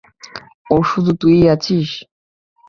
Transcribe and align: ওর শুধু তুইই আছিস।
ওর 0.71 0.83
শুধু 0.91 1.11
তুইই 1.21 1.45
আছিস। 1.47 1.89